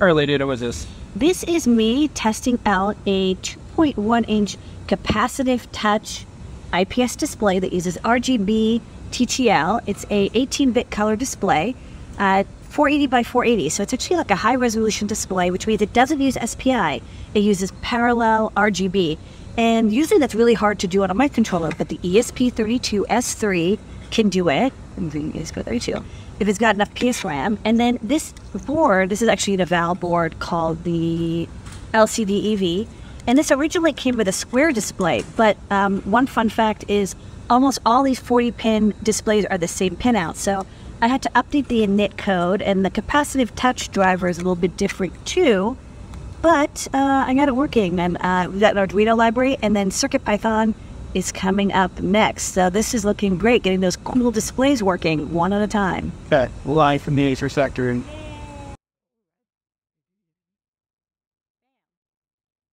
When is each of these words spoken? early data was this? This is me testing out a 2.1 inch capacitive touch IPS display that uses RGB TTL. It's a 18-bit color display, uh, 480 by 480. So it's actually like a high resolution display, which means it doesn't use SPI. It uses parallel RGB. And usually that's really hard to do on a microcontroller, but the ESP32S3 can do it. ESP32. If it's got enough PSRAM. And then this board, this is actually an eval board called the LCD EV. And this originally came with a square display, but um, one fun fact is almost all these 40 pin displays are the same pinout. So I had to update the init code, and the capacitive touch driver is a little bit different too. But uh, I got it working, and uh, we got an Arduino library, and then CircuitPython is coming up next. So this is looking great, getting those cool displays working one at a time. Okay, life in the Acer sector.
early 0.00 0.26
data 0.26 0.46
was 0.46 0.60
this? 0.60 0.86
This 1.14 1.44
is 1.44 1.66
me 1.66 2.08
testing 2.08 2.58
out 2.66 2.96
a 3.06 3.34
2.1 3.36 4.24
inch 4.28 4.56
capacitive 4.86 5.66
touch 5.72 6.26
IPS 6.74 7.16
display 7.16 7.58
that 7.58 7.72
uses 7.72 7.96
RGB 7.98 8.80
TTL. 9.10 9.80
It's 9.86 10.04
a 10.10 10.28
18-bit 10.30 10.90
color 10.90 11.16
display, 11.16 11.74
uh, 12.18 12.44
480 12.68 13.06
by 13.06 13.22
480. 13.22 13.68
So 13.70 13.82
it's 13.82 13.94
actually 13.94 14.16
like 14.16 14.30
a 14.30 14.36
high 14.36 14.56
resolution 14.56 15.06
display, 15.06 15.50
which 15.50 15.66
means 15.66 15.80
it 15.80 15.92
doesn't 15.92 16.20
use 16.20 16.36
SPI. 16.44 17.00
It 17.34 17.40
uses 17.40 17.72
parallel 17.80 18.52
RGB. 18.56 19.18
And 19.56 19.92
usually 19.92 20.20
that's 20.20 20.34
really 20.34 20.52
hard 20.52 20.78
to 20.80 20.86
do 20.86 21.02
on 21.02 21.10
a 21.10 21.14
microcontroller, 21.14 21.76
but 21.78 21.88
the 21.88 21.96
ESP32S3 21.98 23.78
can 24.10 24.28
do 24.28 24.48
it. 24.48 24.72
ESP32. 24.98 26.02
If 26.40 26.48
it's 26.48 26.58
got 26.58 26.74
enough 26.74 26.92
PSRAM. 26.94 27.58
And 27.64 27.78
then 27.78 27.98
this 28.02 28.32
board, 28.66 29.10
this 29.10 29.22
is 29.22 29.28
actually 29.28 29.54
an 29.54 29.60
eval 29.60 29.94
board 29.94 30.38
called 30.38 30.84
the 30.84 31.48
LCD 31.92 32.52
EV. 32.52 32.88
And 33.26 33.38
this 33.38 33.50
originally 33.50 33.92
came 33.92 34.16
with 34.16 34.28
a 34.28 34.32
square 34.32 34.70
display, 34.70 35.24
but 35.36 35.56
um, 35.70 36.00
one 36.02 36.26
fun 36.26 36.48
fact 36.48 36.84
is 36.88 37.16
almost 37.50 37.80
all 37.84 38.02
these 38.02 38.20
40 38.20 38.52
pin 38.52 38.94
displays 39.02 39.44
are 39.46 39.58
the 39.58 39.68
same 39.68 39.96
pinout. 39.96 40.36
So 40.36 40.64
I 41.00 41.08
had 41.08 41.22
to 41.22 41.30
update 41.30 41.66
the 41.66 41.80
init 41.80 42.16
code, 42.16 42.62
and 42.62 42.84
the 42.84 42.90
capacitive 42.90 43.50
touch 43.54 43.90
driver 43.90 44.28
is 44.28 44.38
a 44.38 44.40
little 44.40 44.54
bit 44.54 44.76
different 44.76 45.26
too. 45.26 45.76
But 46.40 46.86
uh, 46.94 47.24
I 47.26 47.34
got 47.34 47.48
it 47.48 47.56
working, 47.56 47.98
and 47.98 48.16
uh, 48.20 48.48
we 48.52 48.60
got 48.60 48.76
an 48.76 48.88
Arduino 48.88 49.16
library, 49.16 49.58
and 49.60 49.74
then 49.74 49.90
CircuitPython 49.90 50.74
is 51.16 51.32
coming 51.32 51.72
up 51.72 51.98
next. 52.00 52.52
So 52.52 52.68
this 52.68 52.92
is 52.92 53.02
looking 53.02 53.38
great, 53.38 53.62
getting 53.62 53.80
those 53.80 53.96
cool 53.96 54.30
displays 54.30 54.82
working 54.82 55.32
one 55.32 55.54
at 55.54 55.62
a 55.62 55.66
time. 55.66 56.12
Okay, 56.26 56.52
life 56.66 57.08
in 57.08 57.16
the 57.16 57.24
Acer 57.24 57.48
sector. 57.48 57.98